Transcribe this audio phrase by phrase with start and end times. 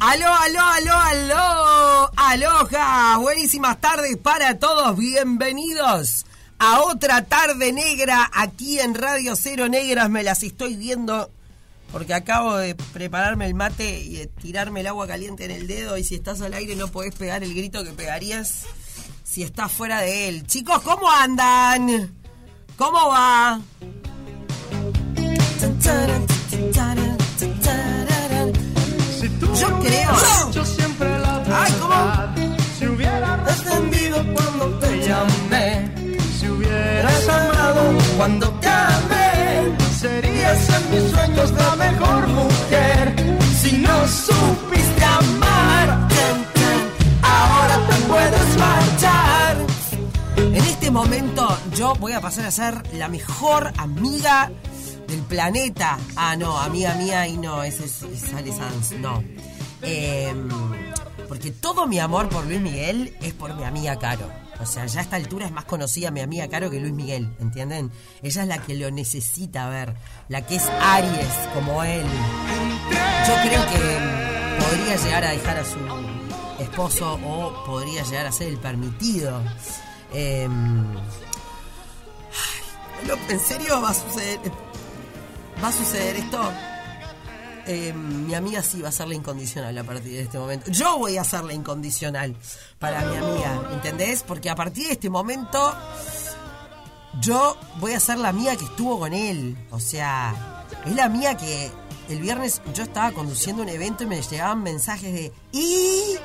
[0.00, 2.10] Aló, aló, aló, aló.
[2.16, 3.16] Aloja.
[3.18, 4.96] Buenísimas tardes para todos.
[4.96, 6.24] Bienvenidos
[6.60, 10.08] a otra tarde negra aquí en Radio Cero Negras.
[10.08, 11.30] Me las estoy viendo
[11.90, 15.98] porque acabo de prepararme el mate y de tirarme el agua caliente en el dedo.
[15.98, 18.66] Y si estás al aire no podés pegar el grito que pegarías
[19.24, 20.46] si estás fuera de él.
[20.46, 22.14] Chicos, ¿cómo andan?
[22.76, 23.60] ¿Cómo va?
[29.60, 30.50] Yo creo.
[30.52, 31.94] Yo siempre la Ay, ¿cómo?
[32.78, 35.90] Si hubieras Descendido cuando te llamé.
[36.38, 37.82] si hubieras amado,
[38.16, 39.76] Cuando te amé.
[39.98, 43.14] serías en mis sueños la mejor mujer.
[43.60, 46.08] Si no supiste amar,
[47.22, 49.56] ahora te puedes marchar.
[50.36, 54.50] En este momento yo voy a pasar a ser la mejor amiga
[55.08, 55.98] del planeta.
[56.16, 59.22] Ah, no, amiga mía y no, ese es, es Ale Sanz, no.
[59.82, 60.48] Em,
[61.28, 64.28] porque todo mi amor por Luis Miguel es por mi amiga Caro.
[64.60, 67.32] O sea, ya a esta altura es más conocida mi amiga Caro que Luis Miguel,
[67.38, 67.92] ¿entienden?
[68.22, 69.94] Ella es la que lo necesita ver,
[70.28, 72.04] la que es Aries como él.
[73.26, 75.78] Yo creo que podría llegar a dejar a su
[76.58, 79.40] esposo o podría llegar a ser el permitido.
[80.12, 80.84] Em,
[83.28, 84.40] ¿En serio va a suceder?
[85.62, 86.52] ¿Va a suceder esto?
[87.70, 90.70] Eh, mi amiga sí va a ser la incondicional a partir de este momento.
[90.70, 92.34] Yo voy a ser la incondicional
[92.78, 94.22] para mi amiga, ¿entendés?
[94.22, 95.74] Porque a partir de este momento
[97.20, 99.56] yo voy a ser la mía que estuvo con él.
[99.70, 101.70] O sea, es la mía que
[102.08, 106.16] el viernes yo estaba conduciendo un evento y me llegaban mensajes de ¡Y!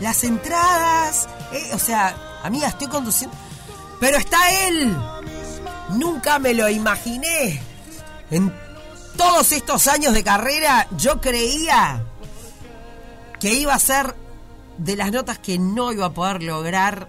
[0.00, 1.28] Las entradas.
[1.52, 3.34] eh, O sea, amiga, estoy conduciendo.
[4.00, 4.94] Pero está él.
[5.90, 7.60] Nunca me lo imaginé.
[8.30, 8.52] En
[9.20, 12.02] todos estos años de carrera yo creía
[13.38, 14.14] que iba a ser
[14.78, 17.08] de las notas que no iba a poder lograr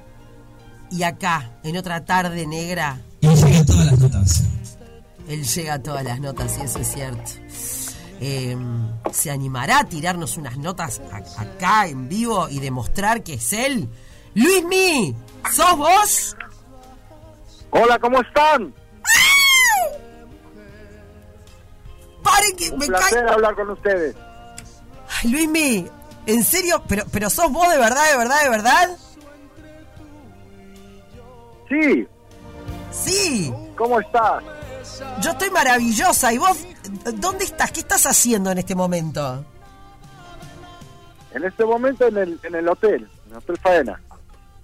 [0.89, 4.43] y acá, en otra tarde negra, Y llegué a todas las notas.
[5.29, 7.31] él llega a todas las notas y eso es cierto.
[8.19, 8.57] Eh,
[9.13, 13.87] ¿Se animará a tirarnos unas notas a- acá en vivo y demostrar que es él?
[14.35, 15.15] Luismi,
[15.49, 16.35] ¿sos vos?
[17.71, 18.73] Hola, ¿cómo están?
[22.41, 23.33] ¡Paren que Un me placer cae!
[23.33, 24.15] hablar con ustedes.
[25.23, 25.87] Ay, Luismi,
[26.25, 26.83] ¿en serio?
[26.87, 28.97] ¿Pero, ¿Pero sos vos de verdad, de verdad, de verdad?
[31.69, 32.07] Sí,
[32.91, 34.43] Sí, ¿cómo estás?
[35.21, 36.33] yo estoy maravillosa.
[36.33, 36.57] ¿Y vos
[37.15, 37.71] dónde estás?
[37.71, 39.45] ¿Qué estás haciendo en este momento?
[41.33, 44.01] En este momento en el, en el hotel, en el Hotel Faena.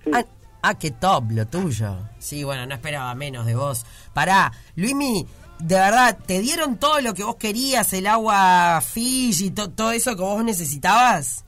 [0.03, 0.11] Sí.
[0.13, 0.25] Ah,
[0.61, 1.95] ah, qué top lo tuyo.
[2.19, 3.85] Sí, bueno, no esperaba menos de vos.
[4.13, 5.25] Pará, Luismi,
[5.59, 7.91] de verdad, ¿te dieron todo lo que vos querías?
[7.94, 11.44] El agua Fiji, to- todo eso que vos necesitabas?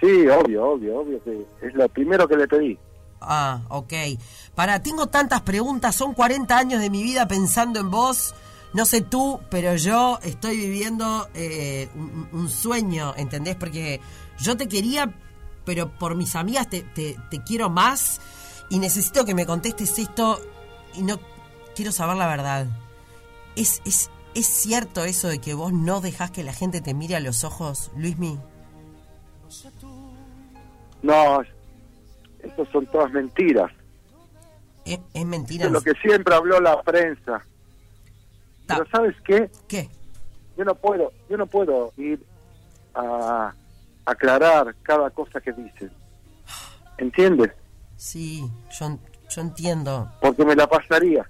[0.00, 1.20] Sí, obvio, obvio, obvio
[1.62, 2.78] es lo primero que le pedí.
[3.20, 3.92] Ah, ok.
[4.54, 8.34] Para, tengo tantas preguntas, son 40 años de mi vida pensando en vos.
[8.74, 13.56] No sé tú, pero yo estoy viviendo eh, un, un sueño, ¿entendés?
[13.56, 14.00] Porque
[14.38, 15.14] yo te quería,
[15.64, 18.20] pero por mis amigas te, te- te quiero más
[18.68, 20.38] y necesito que me contestes esto
[20.94, 21.18] y no
[21.76, 22.66] quiero saber la verdad.
[23.54, 27.14] ¿Es, es, ¿Es cierto eso de que vos no dejás que la gente te mire
[27.16, 28.38] a los ojos, Luismi?
[31.02, 31.40] No,
[32.42, 33.70] estas son todas mentiras.
[34.84, 35.66] ¿Es, es mentira?
[35.66, 37.44] Es lo que siempre habló la prensa.
[38.66, 39.50] Ta- Pero ¿sabes qué?
[39.68, 39.88] ¿Qué?
[40.56, 42.24] Yo no puedo, yo no puedo ir
[42.94, 43.52] a
[44.04, 45.90] aclarar cada cosa que dicen.
[46.98, 47.52] ¿Entiendes?
[47.96, 48.44] Sí,
[48.78, 48.98] yo,
[49.28, 50.10] yo entiendo.
[50.20, 51.28] Porque me la pasaría.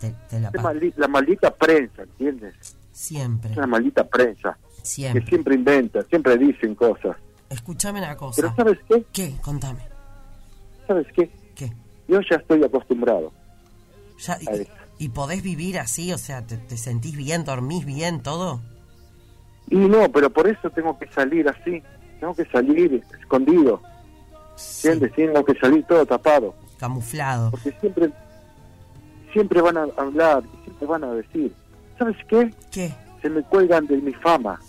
[0.00, 2.54] Te, te la maldi- la maldita prensa, ¿entiendes?
[2.92, 5.26] Siempre, Es una maldita prensa que siempre.
[5.26, 7.16] siempre inventa, siempre dicen cosas.
[7.50, 8.54] Escúchame una Pero cosa.
[8.56, 9.04] ¿sabes qué?
[9.12, 9.34] ¿Qué?
[9.42, 9.80] Contame.
[10.86, 11.30] ¿Sabes qué?
[11.54, 11.72] ¿Qué?
[12.08, 13.32] Yo ya estoy acostumbrado.
[14.18, 16.12] Ya, y, y podés vivir así?
[16.12, 18.60] O sea, ¿te, te sentís bien, dormís bien, todo?
[19.68, 21.82] Y no, pero por eso tengo que salir así.
[22.20, 23.82] Tengo que salir escondido.
[24.56, 25.16] Sí, ¿Entiendes?
[25.16, 26.54] Tengo que salir todo tapado.
[26.78, 27.50] camuflado.
[27.50, 28.10] Porque siempre,
[29.32, 31.52] siempre van a hablar siempre van a decir.
[31.98, 32.54] ¿Sabes qué?
[32.70, 32.94] ¿Qué?
[33.22, 34.60] Se me cuelgan de mi fama.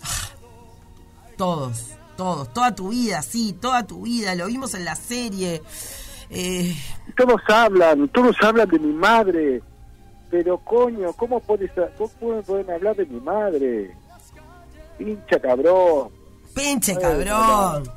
[1.36, 4.34] Todos, todos, toda tu vida, sí, toda tu vida.
[4.34, 5.62] Lo vimos en la serie.
[6.30, 6.74] Eh,
[7.16, 9.62] Todos hablan, todos hablan de mi madre.
[10.30, 13.94] Pero coño, ¿cómo, puedes, cómo pueden- hablar de mi madre?
[14.98, 16.10] Pincha cabrón.
[16.54, 17.88] pinche cabrón.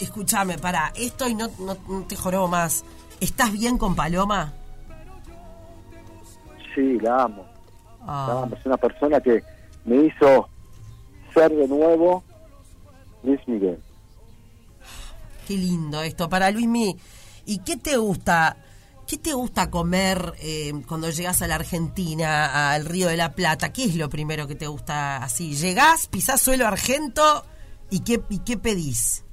[0.00, 2.84] Escúchame, pará, esto y no, no, no te jorobo más.
[3.20, 4.52] ¿Estás bien con Paloma?
[6.74, 7.46] Sí, la amo.
[8.06, 8.56] La Ah, amo.
[8.56, 9.42] Es una persona que
[9.84, 10.48] me hizo
[11.34, 12.22] ser de nuevo
[13.22, 13.78] Luis Miguel.
[15.46, 16.28] Qué lindo esto.
[16.28, 16.96] Para Luismi,
[17.46, 18.56] ¿y qué te gusta?
[19.06, 23.72] ¿Qué te gusta comer eh, cuando llegas a la Argentina, al Río de la Plata?
[23.72, 25.56] ¿Qué es lo primero que te gusta así?
[25.56, 27.44] ¿Llegás, pisás suelo argento
[27.90, 29.24] y qué, y qué pedís?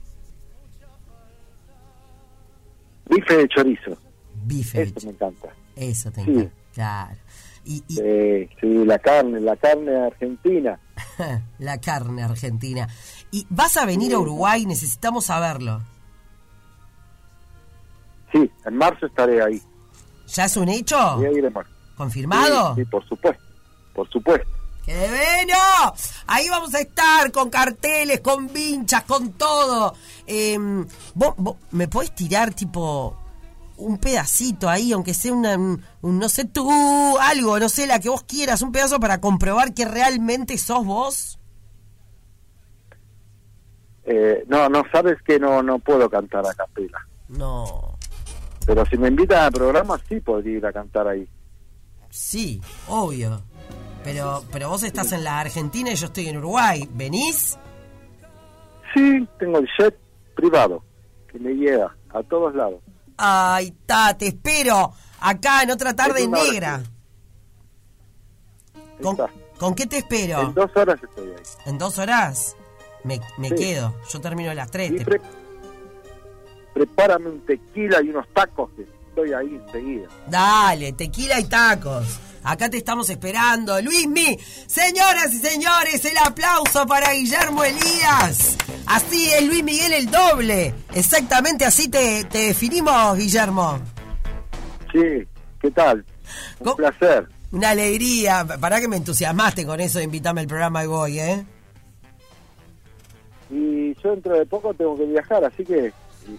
[3.10, 3.98] Bife de chorizo.
[4.48, 4.82] Bife.
[4.84, 5.48] Eso me encanta.
[5.76, 6.32] Eso te Sí.
[6.32, 6.52] encanta.
[6.74, 7.16] Claro.
[7.66, 10.80] Y, y Eh, sí, la carne, la carne argentina.
[11.60, 12.88] la carne argentina.
[13.32, 14.66] ¿Y vas a venir a Uruguay?
[14.66, 15.82] Necesitamos saberlo.
[18.32, 19.62] Sí, en marzo estaré ahí.
[20.28, 20.98] ¿Ya es un hecho?
[21.18, 21.72] Voy a ir en marzo.
[21.96, 22.76] ¿Confirmado?
[22.76, 23.44] Sí, sí, por supuesto.
[23.94, 24.48] Por supuesto.
[24.86, 25.58] ¡Qué bueno!
[26.28, 29.94] Ahí vamos a estar con carteles, con vinchas, con todo.
[30.26, 30.58] Eh,
[31.16, 33.18] ¿vos, vos me podés tirar tipo
[33.78, 36.70] un pedacito ahí, aunque sea una, un, un no sé tú,
[37.20, 41.40] algo, no sé, la que vos quieras, un pedazo para comprobar que realmente sos vos?
[44.04, 47.06] Eh, no, no, sabes que no, no puedo cantar a capela.
[47.28, 47.98] No.
[48.66, 51.28] Pero si me invitan al programa, sí podría ir a cantar ahí.
[52.10, 53.42] Sí, obvio.
[54.04, 56.88] Pero, pero vos estás en la Argentina y yo estoy en Uruguay.
[56.94, 57.60] ¿Venís?
[58.94, 59.98] Sí, tengo el jet
[60.36, 60.84] privado
[61.30, 62.80] que me lleva a todos lados.
[63.18, 66.84] Ay, ta, te espero acá en otra tarde En negra.
[69.02, 69.30] ¿Con, Está.
[69.58, 70.42] ¿Con qué te espero?
[70.42, 71.44] En dos horas estoy ahí.
[71.66, 72.56] ¿En dos horas?
[73.04, 73.56] Me, me Sí.
[73.56, 73.96] quedo.
[74.12, 74.96] Yo termino a las tres.
[74.96, 75.22] Te- pre-
[76.74, 80.08] prepárame un tequila y unos tacos que estoy ahí enseguida.
[80.28, 82.20] Dale, tequila y tacos.
[82.48, 83.82] Acá te estamos esperando.
[83.82, 88.56] Luismi, señoras y señores, el aplauso para Guillermo Elías.
[88.86, 90.74] Así es Luis Miguel el doble.
[90.96, 93.80] Exactamente así te, te definimos, Guillermo.
[94.94, 95.28] Sí,
[95.60, 96.06] ¿qué tal?
[96.60, 96.78] Un ¿Cómo?
[96.78, 97.28] placer.
[97.52, 98.46] Una alegría.
[98.62, 101.46] Para que me entusiasmaste con eso de invitarme al programa y voy, ¿eh?
[103.50, 105.92] Y yo dentro de poco tengo que viajar, así que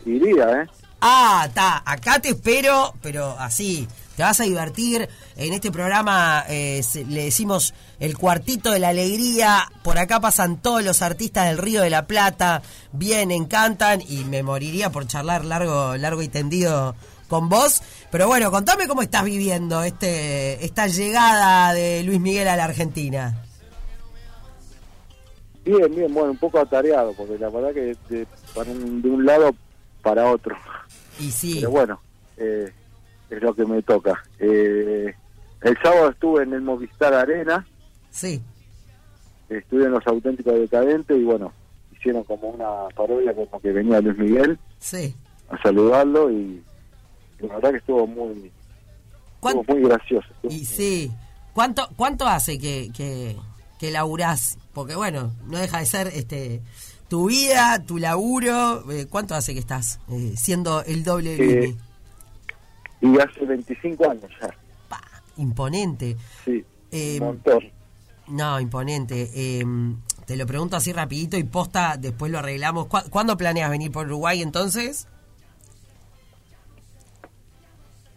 [0.06, 0.66] iría, ¿eh?
[1.02, 3.86] Ah, está, acá te espero, pero así,
[4.18, 5.08] te vas a divertir.
[5.36, 9.70] En este programa eh, le decimos el cuartito de la alegría.
[9.84, 12.60] Por acá pasan todos los artistas del Río de la Plata,
[12.90, 16.96] vienen, cantan y me moriría por charlar largo, largo y tendido
[17.28, 17.80] con vos.
[18.10, 23.44] Pero bueno, contame cómo estás viviendo este esta llegada de Luis Miguel a la Argentina.
[25.64, 28.26] Bien, bien, bueno, un poco atareado, porque la verdad que de,
[28.68, 29.54] un- de un lado
[30.02, 30.56] para otro.
[31.20, 32.00] Y sí, Pero bueno,
[32.36, 32.72] eh,
[33.30, 34.22] es lo que me toca.
[34.38, 35.14] Eh,
[35.62, 37.66] el sábado estuve en el Movistar Arena,
[38.10, 38.40] sí.
[39.48, 41.52] estuve en Los Auténticos Decadentes y bueno,
[41.96, 45.14] hicieron como una parodia como que venía Luis Miguel Sí.
[45.48, 46.62] a saludarlo y,
[47.40, 48.52] y la verdad que estuvo muy,
[49.40, 50.28] ¿Cuán- estuvo muy gracioso.
[50.34, 51.10] estuvo Y muy- sí.
[51.54, 53.36] ¿Cuánto, cuánto hace que, que,
[53.80, 54.58] que laburás?
[54.72, 56.60] Porque bueno, no deja de ser este
[57.08, 58.88] tu vida, tu laburo.
[58.92, 61.76] eh, ¿Cuánto hace que estás eh, siendo el doble de Eh?
[63.00, 64.48] Y hace 25 años ya,
[64.88, 65.00] Pa,
[65.36, 66.16] Imponente.
[66.44, 67.60] sí, Eh, un montón.
[68.28, 69.30] No, imponente.
[69.34, 69.64] Eh,
[70.26, 72.86] te lo pregunto así rapidito y posta, después lo arreglamos.
[72.86, 75.06] ¿Cu- ¿Cuándo planeas venir por Uruguay entonces?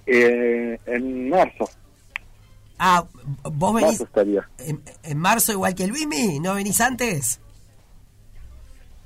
[0.06, 1.70] Eh, en marzo,
[2.84, 3.06] Ah,
[3.44, 4.50] vos venís marzo estaría.
[4.58, 7.40] en, en marzo igual que Luismi, ¿no venís antes?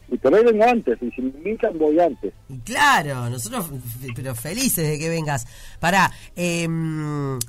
[0.09, 2.33] Y por ahí vengo antes, y si me invitan voy antes.
[2.49, 3.69] Y claro, nosotros
[4.15, 5.47] pero felices de que vengas.
[5.79, 7.39] Pará, em,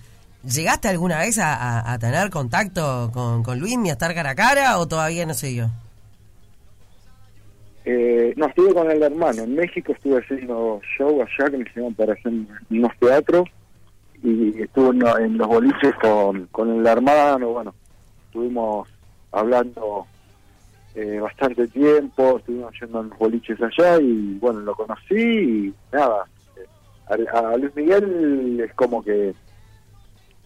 [0.43, 4.35] ¿llegaste alguna vez a, a- a tener contacto con, con Luismi, a estar cara a
[4.35, 5.71] cara o todavía no se dio?
[7.85, 9.43] Eh, no, estuve con el hermano.
[9.45, 12.33] En México estuve haciendo show allá que me llamaron para hacer
[12.71, 13.49] unos teatros
[14.25, 17.51] y estuve en, en los boliches con, con el hermano.
[17.51, 17.75] Bueno,
[18.27, 18.89] estuvimos
[19.31, 20.07] hablando
[20.97, 26.27] eh, bastante tiempo, estuvimos yendo en los boliches allá y bueno, lo conocí y nada.
[26.57, 29.29] eh, A, a Luis Miguel es como que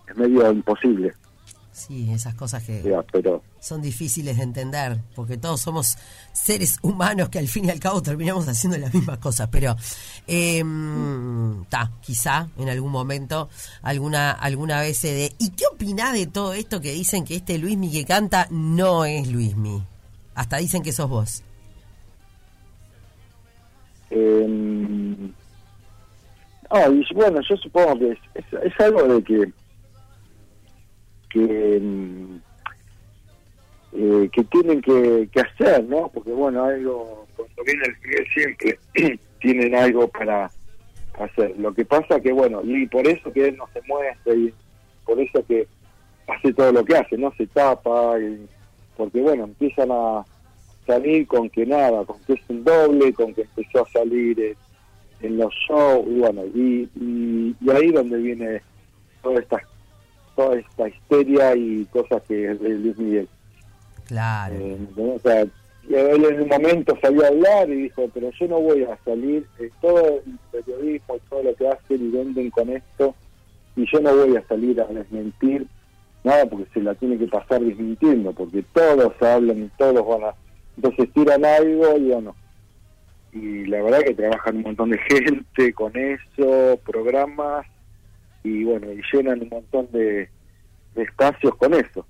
[0.08, 1.14] es medio imposible,
[1.72, 5.96] Sí, esas cosas que pero son difíciles de entender, porque todos somos
[6.32, 9.76] seres humanos que al fin y al cabo terminamos haciendo las mismas cosas, pero
[11.70, 13.48] ta, quizá en algún momento
[13.82, 15.32] alguna alguna vez se dé.
[15.38, 19.28] ¿Y qué opinás de todo esto que dicen que este Luismi que canta no es
[19.28, 19.82] Luismi?
[20.40, 21.44] Hasta dicen que sos vos.
[24.08, 25.30] Eh,
[26.70, 29.52] ah, y bueno, yo supongo que es, es, algo de que
[31.28, 32.36] que mm,
[33.92, 36.08] eh, que tienen que, que hacer, ¿no?
[36.08, 38.78] Porque bueno, algo cuando viene el Miguel siempre
[39.42, 40.50] tienen algo para
[41.18, 41.54] hacer.
[41.58, 44.54] Lo que pasa que bueno, y por eso que él no se muestra y
[45.04, 45.68] por eso que
[46.28, 47.30] hace todo lo que hace, ¿no?
[47.36, 48.48] Se tapa y
[48.96, 50.24] porque bueno, empiezan a
[50.90, 54.56] salir con que nada, con que es un doble, con que empezó a salir en,
[55.22, 58.62] en los shows, y bueno, y, y, y ahí donde viene
[59.22, 59.58] toda esta,
[60.34, 63.28] toda esta histeria y cosas que es de Luis Miguel.
[64.06, 64.54] Claro.
[64.56, 68.60] Eh, o sea, él en un momento salió a hablar y dijo, pero yo no
[68.60, 72.70] voy a salir, eh, todo el periodismo y todo lo que hacen y venden con
[72.70, 73.14] esto,
[73.76, 75.66] y yo no voy a salir a desmentir
[76.22, 80.34] nada porque se la tiene que pasar desmintiendo, porque todos hablan y todos van a...
[80.76, 82.36] Entonces tiran algo y bueno,
[83.32, 87.66] y la verdad que trabajan un montón de gente con eso, programas,
[88.42, 90.28] y bueno, y llenan un montón de,
[90.94, 92.06] de espacios con eso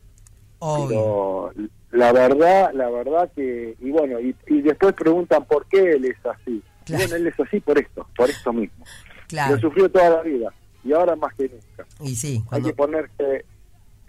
[0.60, 0.88] Obvio.
[1.56, 6.04] pero la verdad la verdad que y bueno y, y después preguntan por qué él
[6.04, 7.02] es así Claro.
[7.04, 8.84] bueno él es así por esto por esto mismo
[9.26, 9.54] Claro.
[9.56, 10.52] lo sufrió toda la vida
[10.84, 12.68] y ahora más que nunca Y sí, hay cuando...
[12.68, 13.44] que ponerse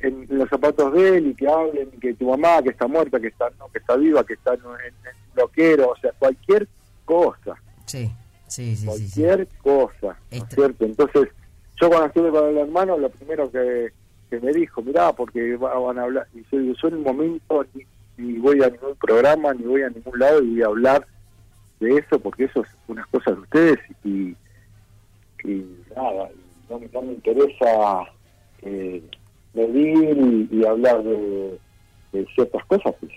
[0.04, 3.28] en los zapatos de él y que hablen que tu mamá que está muerta que
[3.28, 6.68] está no, que está viva que está en, en un loquero o sea cualquier
[7.06, 7.56] cosa
[7.86, 8.10] Sí,
[8.48, 9.22] sí, sí, sí, sí.
[9.22, 10.86] cualquier cosa, ¿no es cierto?
[10.86, 11.28] Entonces,
[11.80, 13.92] yo cuando estuve con el hermano, lo primero que,
[14.30, 17.04] que me dijo, mirá, porque va- van a hablar, y yo digo, yo en un
[17.04, 17.84] momento ni,
[18.18, 21.08] ni voy a ningún programa, ni voy a ningún lado y voy a hablar
[21.82, 24.36] de eso, porque eso es unas cosas de ustedes y,
[25.44, 25.66] y
[25.96, 26.30] nada,
[26.70, 28.04] no, me- no me interesa
[28.62, 29.04] eh,
[29.54, 30.18] medir
[30.52, 31.58] y, y hablar de,
[32.14, 33.12] de ciertas cosas, pues.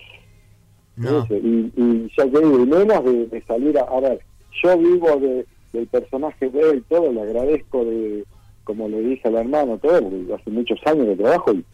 [0.97, 1.27] No.
[1.29, 4.21] Y, y ya te digo, y menos de, de salir a, a ver,
[4.63, 8.25] yo vivo de, del personaje de él, todo, le agradezco de,
[8.63, 11.65] como le dije al hermano, todo, hace muchos años de trabajo y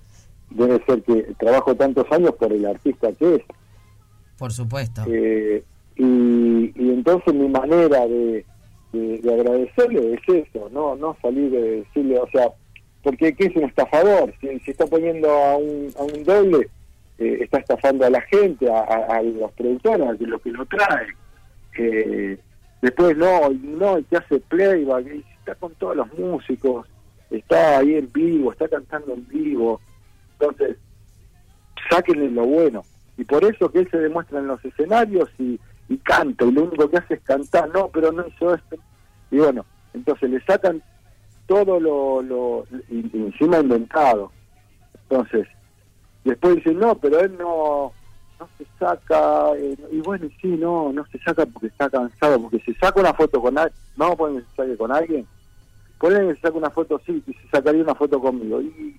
[0.51, 3.43] debe ser que trabajo tantos años por el artista que es.
[4.39, 5.03] Por supuesto.
[5.07, 5.63] Eh,
[5.97, 8.47] y, y entonces mi manera de,
[8.93, 12.49] de, de agradecerle es eso, no no salir de decirle, o sea,
[13.03, 14.33] porque ¿qué es un estafador?
[14.41, 16.69] Si, si está poniendo a un, a un doble,
[17.19, 21.15] eh, está estafando a la gente, a, a- los productores, a los que lo traen.
[21.79, 22.39] Eh,
[22.83, 26.87] después no, no, y que hace playback, y está con todos los músicos,
[27.31, 29.81] está ahí en vivo, está cantando en vivo.
[30.39, 30.77] Entonces,
[31.89, 32.83] sáquenle lo bueno.
[33.17, 36.65] Y por eso que él se demuestra en los escenarios y, y canta, y lo
[36.65, 38.77] único que hace es cantar, no, pero no hizo esto.
[39.31, 40.83] Y bueno, entonces le sacan
[41.51, 44.31] todo lo, lo y- y encima inventado.
[45.09, 45.49] Entonces,
[46.23, 47.93] después dicen, no, pero él no
[48.39, 52.41] no se saca, eh, y bueno, y sí, no, no se saca porque está cansado,
[52.41, 55.27] porque se saca una foto con alguien, vamos a poner que se saque con alguien,
[55.99, 58.97] ponen que se saca una foto, sí, que se sacaría una foto conmigo, y,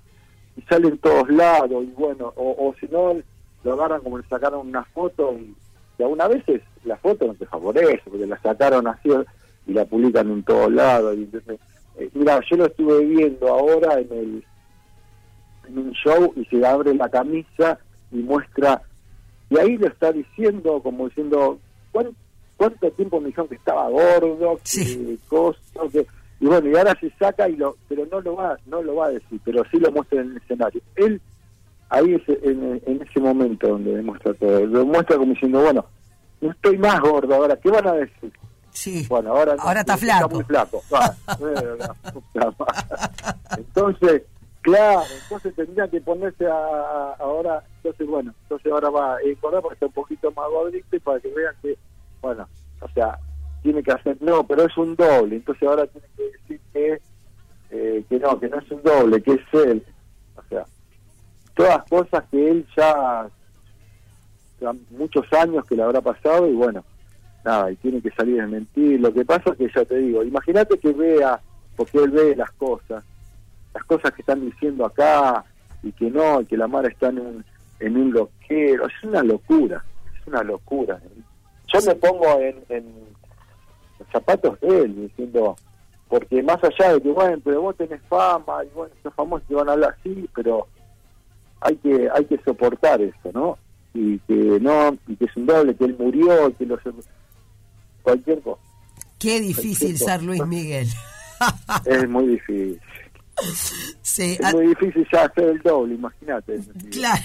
[0.58, 3.16] y sale en todos lados, y bueno, o, si no,
[3.64, 5.56] lo agarran como le sacaron una foto, y,
[5.98, 9.10] y algunas veces la foto no te favorece, porque la sacaron así
[9.66, 11.60] y la publican en todos lados, y entonces,
[12.22, 14.44] mira, yo lo estuve viendo ahora en el
[15.68, 17.80] en un show y se abre la camisa
[18.12, 18.82] y muestra
[19.50, 21.60] y ahí lo está diciendo como diciendo
[21.92, 22.16] ¿cuán-
[22.58, 25.20] cuánto tiempo me dijeron que estaba gordo que Sí.
[25.28, 25.60] cosa,
[25.92, 26.06] que
[26.40, 29.08] y bueno y ahora se saca y lo pero no lo va no lo va
[29.08, 30.82] a decir pero sí lo muestra en el escenario.
[30.96, 31.20] Él
[31.90, 34.66] ahí es en, en ese momento donde demuestra todo.
[34.66, 35.86] Lo muestra como diciendo bueno
[36.42, 38.32] no estoy más gordo ahora qué van a decir
[38.72, 39.06] Sí.
[39.10, 40.30] bueno, ahora, Ahora está flaco.
[40.30, 40.68] muy madre.
[43.58, 44.24] entonces,
[44.62, 49.62] claro, entonces tendría que ponerse a, a- ahora, entonces bueno, entonces ahora va a engordar
[49.62, 51.78] para estar un poquito más gordito y para que vean que,
[52.22, 52.48] bueno,
[52.82, 53.18] o sea,
[53.64, 57.02] tiene que hacer, no, pero es un doble, entonces ahora tiene que decir que,
[57.72, 59.86] eh, que no, que no es un doble, que es él.
[60.36, 60.66] O sea,
[61.56, 63.28] todas cosas que él ya,
[64.60, 66.84] ya muchos años que le habrá pasado y bueno,
[67.44, 69.00] nada, y tiene que salir a mentir.
[69.00, 71.40] Lo que pasa es que ya te digo, imagínate que vea,
[71.76, 73.04] porque él ve las cosas,
[73.74, 75.44] las cosas que están diciendo acá,
[75.84, 77.46] y que no, y que la Mara está en un,
[77.80, 79.84] en un loquero, es una locura,
[80.20, 81.00] es una locura.
[81.74, 82.86] Yo me pongo en, en
[84.00, 85.56] los zapatos de él, diciendo,
[86.10, 89.56] porque más allá de que, bueno, pero vos tenés fama, y bueno, sos famoso, te
[89.56, 90.68] van a hablar así, pero
[91.62, 93.58] hay que hay que soportar eso, ¿no?
[93.94, 96.80] Y que no, y que es un doble, que él murió, que los
[98.02, 98.62] cualquier cosa.
[99.20, 100.88] Qué difícil ser Luis Miguel.
[101.86, 102.80] Es muy difícil.
[104.04, 106.60] sí, Es ah, muy difícil ya hacer el doble, imagínate.
[106.92, 107.24] claro.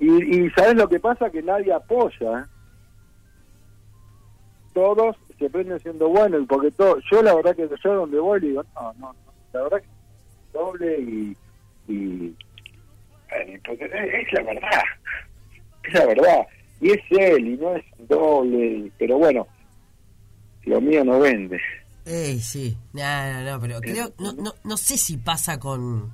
[0.00, 1.30] Y, y ¿sabes lo que pasa?
[1.30, 2.48] Que nadie apoya.
[4.72, 8.40] Todos se prenden siendo buenos, y porque todo, yo la verdad que yo donde voy
[8.40, 9.88] le digo, no, no, no, la verdad que
[10.52, 11.36] doble y...
[11.88, 12.34] y
[13.30, 14.82] eh, porque es la verdad,
[15.84, 16.46] es la verdad.
[16.80, 19.46] Y es él, y no es doble, pero bueno,
[20.64, 21.58] lo mío no vende.
[22.06, 26.10] Eh, sí, no, no, no, pero creo, no, no, no sé si pasa con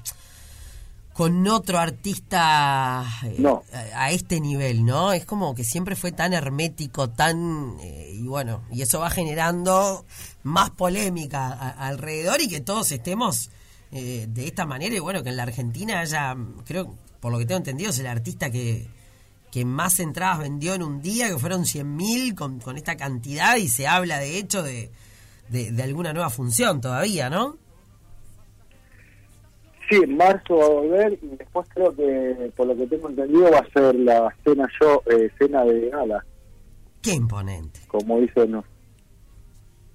[1.13, 3.63] con otro artista eh, No.
[3.75, 5.13] a, a este nivel, ¿no?
[5.13, 7.77] Es como que siempre fue tan hermético, tan...
[7.83, 10.07] eh, y bueno, y eso va generando
[10.45, 13.51] más polémica a- alrededor y que todos estemos
[13.93, 14.95] eh, de esta manera.
[14.95, 18.07] Y bueno, que en la Argentina haya, creo, por lo que tengo entendido, es el
[18.07, 18.87] artista que,
[19.51, 23.69] que más entradas vendió en un día, que fueron 100.000 con, con esta cantidad y
[23.69, 24.91] se habla de hecho de,
[25.49, 27.57] de, de alguna nueva función todavía, ¿no?
[29.89, 33.51] Sí, en marzo va a volver y después creo que, por lo que tengo entendido,
[33.51, 36.25] va a ser la cena yo, eh, cena de gala,
[37.03, 38.63] Qué imponente, como dicen.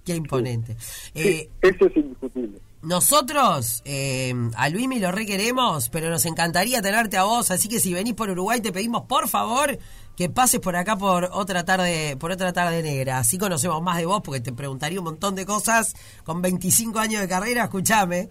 [0.06, 0.76] Qué imponente.
[0.80, 2.60] Sí, Eh, eso es indiscutible.
[2.82, 7.94] nosotros eh, a Luismi lo requeremos, pero nos encantaría tenerte a vos, así que si
[7.94, 9.78] venís por Uruguay te pedimos por favor
[10.16, 13.18] que pases por acá por otra tarde, por otra tarde negra.
[13.18, 15.94] Así conocemos más de vos, porque te preguntaría un montón de cosas
[16.24, 18.30] con 25 años de carrera, escúchame.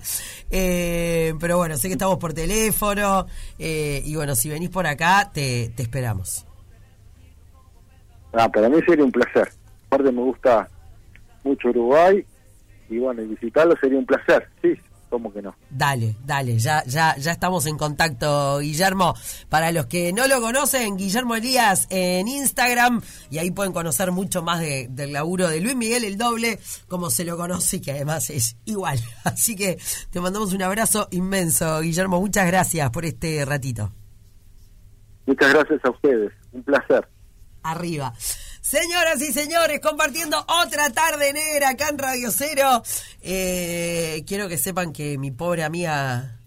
[0.51, 3.27] Eh, pero bueno, sé que estamos por teléfono,
[3.59, 6.47] eh, y bueno, si venís por acá, te, te esperamos.
[8.33, 9.53] Ah, para mí sería un placer.
[9.89, 10.69] Aparte me gusta
[11.45, 12.25] mucho Uruguay
[12.89, 14.49] y bueno, y visitarlo sería un placer.
[14.63, 14.75] Sí,
[15.09, 15.55] ¿cómo que no?
[15.71, 19.15] Dale, dale, ya, ya, ya estamos en contacto, Guillermo.
[19.49, 24.43] Para los que no lo conocen, Guillermo Elías en Instagram, y ahí pueden conocer mucho
[24.43, 26.59] más de- del laburo de Luis Miguel el doble,
[26.89, 28.99] como se lo conoce, y que además es igual.
[29.25, 29.79] Así que
[30.11, 32.21] te mandamos un abrazo inmenso, Guillermo.
[32.21, 33.93] Muchas gracias por este ratito.
[35.27, 36.33] Muchas gracias a ustedes.
[36.53, 37.09] Un placer.
[37.63, 38.13] arriba.
[38.75, 42.83] Señoras y señores, compartiendo otra tarde negra acá en Radio Cero.
[43.21, 46.41] Eh, quiero que sepan que mi pobre amiga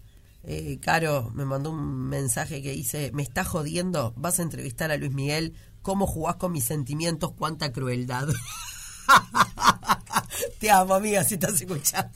[0.44, 4.98] eh, Caro me mandó un mensaje que dice, me está jodiendo, vas a entrevistar a
[4.98, 7.32] Luis Miguel, ¿cómo jugás con mis sentimientos?
[7.32, 8.28] Cuánta crueldad.
[10.60, 12.10] Te amo, amiga, si estás escuchando.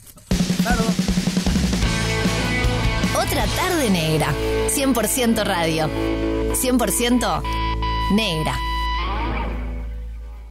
[3.17, 4.31] Otra tarde negra.
[4.69, 5.89] 100% radio.
[6.53, 7.41] 100%
[8.13, 8.55] negra.